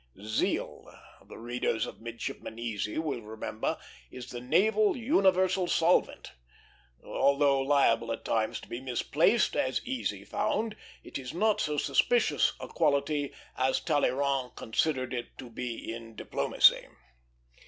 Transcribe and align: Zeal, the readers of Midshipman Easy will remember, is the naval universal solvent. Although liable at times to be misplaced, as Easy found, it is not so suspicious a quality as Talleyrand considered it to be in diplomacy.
Zeal, 0.23 0.91
the 1.27 1.37
readers 1.37 1.85
of 1.85 2.01
Midshipman 2.01 2.57
Easy 2.57 2.97
will 2.97 3.21
remember, 3.21 3.77
is 4.09 4.31
the 4.31 4.41
naval 4.41 4.97
universal 4.97 5.67
solvent. 5.67 6.31
Although 7.05 7.59
liable 7.61 8.11
at 8.11 8.25
times 8.25 8.59
to 8.61 8.67
be 8.67 8.81
misplaced, 8.81 9.55
as 9.55 9.79
Easy 9.85 10.25
found, 10.25 10.75
it 11.03 11.19
is 11.19 11.35
not 11.35 11.61
so 11.61 11.77
suspicious 11.77 12.53
a 12.59 12.67
quality 12.67 13.31
as 13.55 13.79
Talleyrand 13.79 14.55
considered 14.55 15.13
it 15.13 15.37
to 15.37 15.51
be 15.51 15.93
in 15.93 16.15
diplomacy. 16.15 16.87